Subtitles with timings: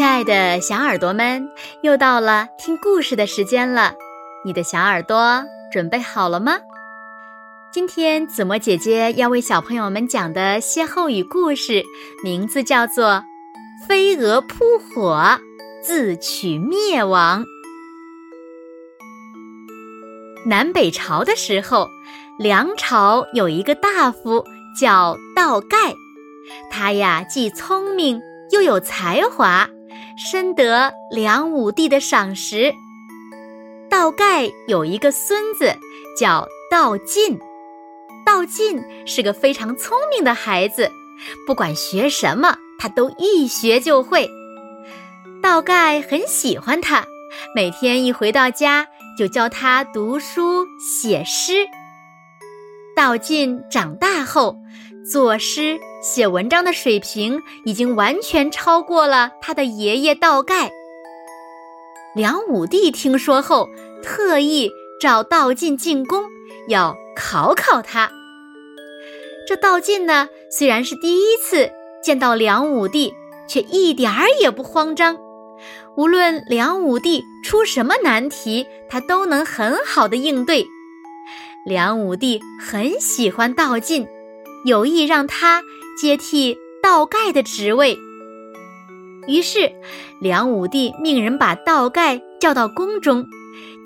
[0.00, 1.46] 亲爱的小耳朵们，
[1.82, 3.92] 又到了听故事的时间了。
[4.46, 6.54] 你的小耳朵准备好了吗？
[7.70, 11.84] 今天子墨姐姐要为小朋友们讲的歇后语故事，
[12.24, 13.22] 名字叫做
[13.86, 15.38] 《飞蛾扑火，
[15.82, 17.44] 自取灭亡》。
[20.46, 21.86] 南北朝的时候，
[22.38, 24.46] 梁朝有一个大夫
[24.80, 25.94] 叫道盖，
[26.70, 28.18] 他呀既聪明
[28.50, 29.68] 又有才华。
[30.22, 32.74] 深得梁武帝的赏识。
[33.88, 35.74] 道盖有一个孙子
[36.14, 37.38] 叫道晋，
[38.26, 40.92] 道晋是个非常聪明的孩子，
[41.46, 44.28] 不管学什么，他都一学就会。
[45.42, 47.06] 道盖很喜欢他，
[47.54, 51.66] 每天一回到家就教他读书写诗。
[52.94, 54.58] 道晋长大后，
[55.10, 60.70] 作诗写文章的水平已经完全超过了他的爷爷道盖。
[62.14, 63.68] 梁武帝听说后，
[64.02, 66.24] 特意召道晋进宫，
[66.68, 68.10] 要考考他。
[69.46, 71.70] 这道晋呢，虽然是第一次
[72.02, 73.12] 见到梁武帝，
[73.46, 75.18] 却一点儿也不慌张。
[75.96, 80.66] 无论梁武帝出什么难题，他都能很好的应对。
[81.66, 84.06] 梁武帝很喜欢道晋，
[84.64, 85.62] 有意让他
[86.00, 87.98] 接替道盖的职位。
[89.28, 89.70] 于是，
[90.18, 93.26] 梁武帝命人把道盖叫到宫中，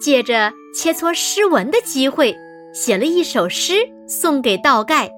[0.00, 2.32] 借着切磋诗文的机会，
[2.72, 3.74] 写了一首诗
[4.06, 5.10] 送给道盖。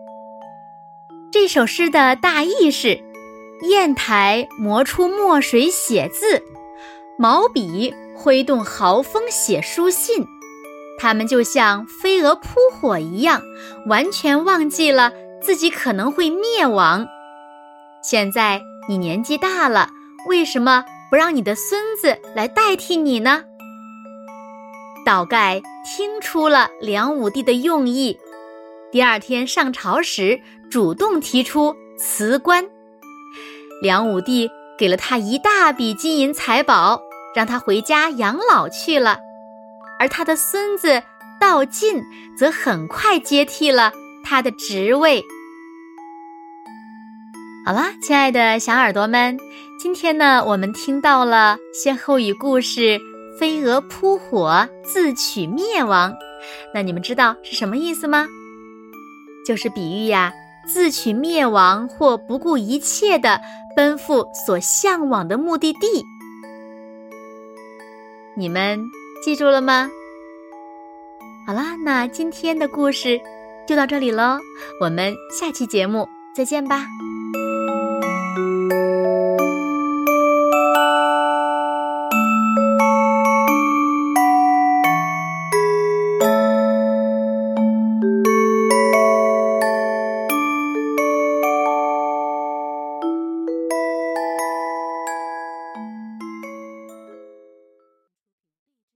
[1.31, 2.99] 这首诗的大意是：
[3.71, 6.43] 砚台磨出墨水写字，
[7.19, 10.25] 毛笔挥动豪风写书信。
[10.99, 13.43] 他们就像飞蛾扑火一样，
[13.87, 17.07] 完全忘记了自己可能会灭亡。
[18.03, 19.89] 现在你年纪大了，
[20.29, 23.45] 为什么不让你的孙子来代替你呢？
[25.05, 28.19] 道盖听出了梁武帝的用意，
[28.91, 32.65] 第二天上朝时主动提出辞官。
[33.83, 37.01] 梁武帝给了他一大笔金银财宝，
[37.35, 39.19] 让他回家养老去了。
[39.99, 41.03] 而他的孙子
[41.41, 42.03] 道晋
[42.39, 43.93] 则很快接替了
[44.29, 45.25] 他的职位。
[47.65, 49.39] 好啦，亲爱的小耳朵们，
[49.79, 53.01] 今天呢，我们听到了歇后语故事
[53.39, 56.13] “飞蛾扑火，自取灭亡”。
[56.75, 58.27] 那你们知道是什么意思吗？
[59.47, 60.33] 就是比喻呀，
[60.67, 63.41] 自取灭亡或不顾一切的
[63.77, 66.05] 奔赴所向往的目的地。
[68.35, 68.85] 你们。
[69.25, 69.91] 记住了吗？
[71.47, 73.19] 好啦，那今天的故事
[73.67, 74.39] 就到这里喽，
[74.81, 76.87] 我们下期节目再见吧。